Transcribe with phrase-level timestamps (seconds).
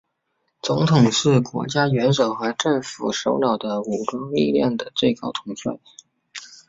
[0.63, 5.77] 总统是国家元首和政府首脑和武装力量最高统帅。